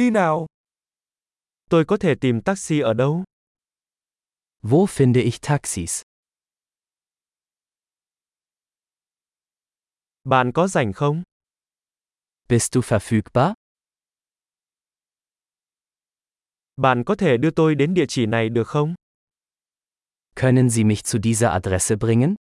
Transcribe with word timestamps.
Đi 0.00 0.10
nào. 0.10 0.46
Tôi 1.70 1.84
có 1.84 1.96
thể 1.96 2.14
tìm 2.20 2.40
taxi 2.42 2.80
ở 2.80 2.94
đâu? 2.94 3.24
Wo 4.62 4.86
finde 4.86 5.22
ich 5.24 5.40
Taxis? 5.42 6.02
Bạn 10.24 10.52
có 10.54 10.68
rảnh 10.68 10.92
không? 10.92 11.22
Bist 12.48 12.74
du 12.74 12.80
verfügbar? 12.80 13.54
Bạn 16.76 17.02
có 17.06 17.14
thể 17.14 17.36
đưa 17.36 17.50
tôi 17.50 17.74
đến 17.74 17.94
địa 17.94 18.06
chỉ 18.08 18.26
này 18.26 18.48
được 18.48 18.66
không? 18.66 18.94
Können 20.36 20.70
Sie 20.70 20.84
mich 20.84 21.04
zu 21.04 21.18
dieser 21.22 21.50
Adresse 21.50 21.96
bringen? 21.96 22.34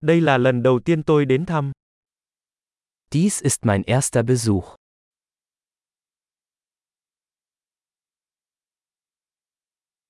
Đây 0.00 0.20
là 0.20 0.38
lần 0.38 0.62
đầu 0.62 0.80
tiên 0.84 1.02
tôi 1.02 1.24
đến 1.24 1.46
thăm. 1.46 1.72
Dies 3.10 3.40
ist 3.40 3.64
mein 3.64 3.82
erster 3.86 4.22
Besuch. 4.22 4.76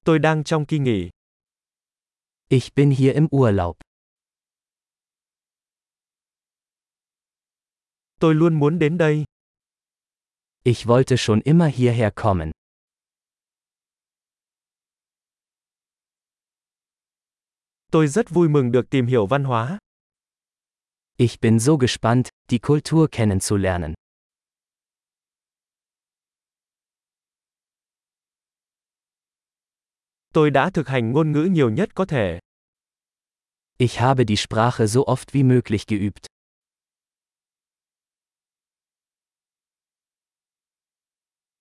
Tôi 0.04 0.18
đang 0.18 0.44
trong 0.44 0.66
kỳ 0.66 0.78
nghỉ. 0.78 1.10
Ich 2.48 2.74
bin 2.74 2.90
hier 2.90 3.14
im 3.14 3.28
Urlaub. 3.30 3.76
Tôi 8.20 8.34
luôn 8.34 8.58
muốn 8.58 8.78
đến 8.78 8.98
đây. 8.98 9.24
Ich 10.64 10.86
wollte 10.86 11.16
schon 11.16 11.40
immer 11.44 11.68
hierher 11.74 12.10
kommen. 12.16 12.50
Tôi 17.92 18.08
rất 18.08 18.30
vui 18.30 18.48
mừng 18.48 18.72
được 18.72 18.90
tìm 18.90 19.06
hiểu 19.06 19.26
văn 19.26 19.44
hóa. 19.44 19.78
Ich 21.16 21.40
bin 21.40 21.60
so 21.60 21.76
gespannt, 21.76 22.28
die 22.50 22.58
Kultur 22.58 23.08
kennenzulernen. 23.10 23.94
Tôi 30.34 30.50
đã 30.50 30.70
thực 30.70 30.88
hành 30.88 31.12
ngôn 31.12 31.32
ngữ 31.32 31.48
nhiều 31.52 31.70
nhất 31.70 31.88
có 31.94 32.04
thể. 32.04 32.38
Ich 33.78 34.00
habe 34.00 34.24
die 34.24 34.36
Sprache 34.36 34.86
so 34.86 35.00
oft 35.00 35.32
wie 35.32 35.44
möglich 35.44 35.86
geübt. 35.86 36.26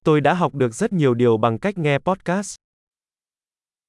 Tôi 0.06 0.22
đã 0.22 0.34
học 0.34 0.56
được 0.56 0.74
rất 0.74 0.94
nhiều 0.94 1.14
điều 1.14 1.38
bằng 1.38 1.60
cách 1.60 1.78
nghe 1.78 1.98
podcast. 2.00 2.56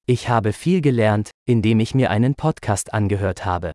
Ich 0.05 0.27
habe 0.29 0.51
viel 0.51 0.81
gelernt, 0.83 1.29
indem 1.45 1.79
ich 1.79 1.95
mir 1.95 2.09
einen 2.09 2.33
Podcast 2.33 2.87
angehört 2.87 3.45
habe. 3.45 3.71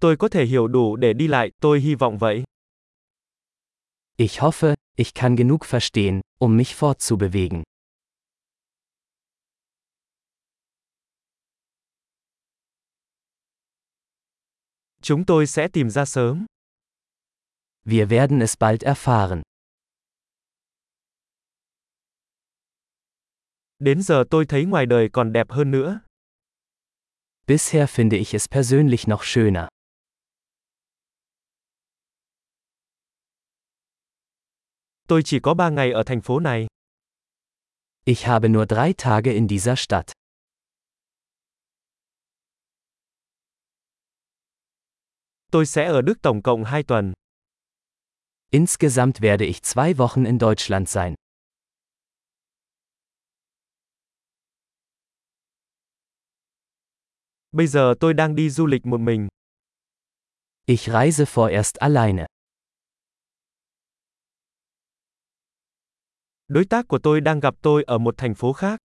Tôi 0.00 0.16
có 0.16 0.28
thể 0.28 0.44
hiểu 0.44 0.68
đủ 0.68 0.96
để 0.96 1.12
đi 1.12 1.26
lại, 1.28 1.50
tôi 1.60 1.80
hy 1.80 1.94
vọng 1.94 2.18
vậy. 2.18 2.44
Ich 4.16 4.40
hoffe, 4.40 4.74
ich 4.96 5.14
kann 5.14 5.36
genug 5.36 5.58
verstehen, 5.70 6.20
um 6.38 6.56
mich 6.56 6.74
fortzubewegen. 6.74 7.62
Chúng 15.02 15.24
tôi 15.26 15.46
sẽ 15.46 15.68
tìm 15.68 15.90
ra 15.90 16.04
sớm. 16.04 16.46
Wir 17.84 18.08
werden 18.08 18.40
es 18.40 18.54
bald 18.60 18.82
erfahren. 18.82 19.42
Đến 23.78 24.02
giờ 24.02 24.24
tôi 24.30 24.44
thấy 24.48 24.64
ngoài 24.64 24.86
đời 24.86 25.08
còn 25.12 25.32
đẹp 25.32 25.50
hơn 25.50 25.70
nữa. 25.70 26.00
Bisher 27.46 27.90
finde 27.90 28.16
ich 28.16 28.34
es 28.34 28.48
persönlich 28.50 29.08
noch 29.08 29.24
schöner. 29.24 29.73
Tôi 35.14 35.22
chỉ 35.24 35.40
có 35.40 35.54
ba 35.54 35.70
ngày 35.70 35.92
ở 35.92 36.02
thành 36.06 36.20
phố 36.20 36.40
này. 36.40 36.66
Ich 38.04 38.26
habe 38.26 38.48
nur 38.48 38.68
drei 38.68 38.92
Tage 38.98 39.32
in 39.32 39.48
dieser 39.48 39.78
Stadt. 39.78 40.12
Tôi 45.52 45.66
sẽ 45.66 45.84
ở 45.84 46.02
Đức 46.02 46.14
tổng 46.22 46.42
cộng 46.42 46.64
2 46.64 46.82
tuần. 46.82 47.12
Insgesamt 48.50 49.20
werde 49.20 49.46
ich 49.46 49.62
zwei 49.62 49.92
Wochen 49.92 50.26
in 50.26 50.38
Deutschland 50.40 50.88
sein. 50.88 51.14
Bây 57.52 57.66
giờ 57.66 57.94
tôi 58.00 58.14
đang 58.14 58.34
đi 58.34 58.50
du 58.50 58.66
lịch 58.66 58.86
một 58.86 59.00
mình. 59.00 59.28
Ich 60.66 60.88
reise 60.92 61.24
vorerst 61.24 61.74
alleine. 61.76 62.33
Đối 66.48 66.64
tác 66.64 66.88
của 66.88 66.98
tôi 66.98 67.20
đang 67.20 67.40
gặp 67.40 67.54
tôi 67.62 67.82
ở 67.82 67.98
một 67.98 68.14
thành 68.18 68.34
phố 68.34 68.52
khác. 68.52 68.80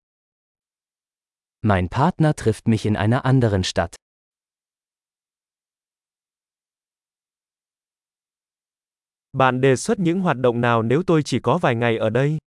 Mein 1.63 1.89
Partner 1.89 2.31
trifft 2.37 2.61
mich 2.65 2.85
in 2.85 2.95
einer 2.95 3.23
anderen 3.23 3.63
Stadt. 3.63 3.95
Bạn 9.33 9.61
đề 9.61 9.77
xuất 9.77 9.99
những 9.99 10.21
hoạt 10.21 10.37
động 10.37 10.61
nào 10.61 10.83
nếu 10.83 11.03
tôi 11.07 11.23
chỉ 11.23 11.41
có 11.41 11.59
vài 11.59 11.75
ngày 11.75 11.99
ở 11.99 12.11
đây? 12.11 12.39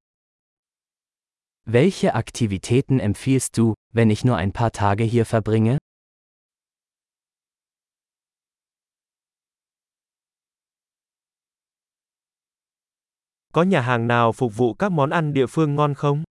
Welche 1.65 2.11
Aktivitäten 2.11 2.97
empfiehlst 2.97 3.53
du, 3.53 3.73
wenn 3.93 4.09
ich 4.09 4.25
nur 4.25 4.37
ein 4.37 4.51
paar 4.51 4.73
Tage 4.73 5.05
hier 5.05 5.23
verbringe? 5.27 5.80
Có 13.53 13.63
nhà 13.63 13.81
hàng 13.81 14.07
nào 14.07 14.31
phục 14.31 14.57
vụ 14.57 14.73
các 14.73 14.91
món 14.91 15.09
ăn 15.09 15.33
địa 15.33 15.45
phương 15.47 15.75
ngon 15.75 15.93
không? 15.93 16.23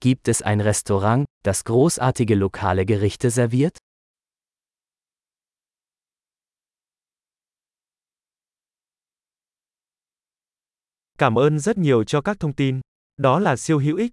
Gibt 0.00 0.28
es 0.28 0.42
ein 0.42 0.60
Restaurant, 0.60 1.24
das 1.44 1.64
großartige 1.64 2.34
lokale 2.34 2.84
Gerichte 2.84 3.30
serviert? 3.30 3.72
Cảm 11.18 11.34
ơn 11.38 11.58
rất 11.58 11.78
nhiều 11.78 12.04
cho 12.04 12.20
các 12.20 12.40
thông 12.40 12.52
tin. 12.52 12.80
Đó 13.16 13.38
là 13.38 13.56
siêu 13.56 13.78
hữu 13.78 13.96
ích. 13.96 14.12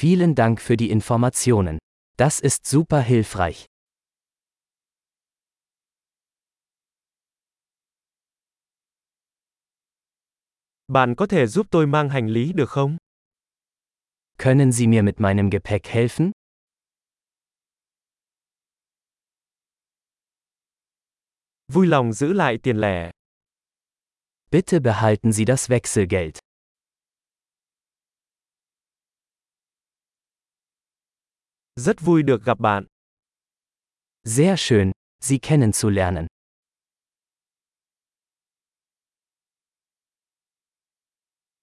Vielen 0.00 0.34
Dank 0.34 0.58
für 0.58 0.76
die 0.76 0.88
Informationen. 0.88 1.78
Das 2.18 2.42
ist 2.42 2.66
super 2.66 3.06
hilfreich. 3.06 3.71
Bạn 10.92 11.14
có 11.16 11.26
thể 11.26 11.46
giúp 11.46 11.66
tôi 11.70 11.86
mang 11.86 12.08
hành 12.08 12.28
lý 12.28 12.52
được 12.52 12.70
không? 12.70 12.96
Können 14.38 14.72
Sie 14.72 14.86
mir 14.86 15.02
mit 15.04 15.14
meinem 15.20 15.50
Gepäck 15.50 15.86
helfen? 15.86 16.30
Vui 21.72 21.86
lòng 21.86 22.12
giữ 22.12 22.32
lại 22.32 22.58
tiền 22.62 22.76
lẻ. 22.76 23.10
Bitte 24.50 24.78
behalten 24.78 25.32
Sie 25.32 25.44
das 25.44 25.70
Wechselgeld. 25.70 26.38
Rất 31.76 32.00
vui 32.00 32.22
được 32.22 32.44
gặp 32.44 32.58
bạn. 32.60 32.86
Sehr 34.24 34.60
schön, 34.60 34.90
Sie 35.20 35.38
kennenzulernen. 35.38 36.31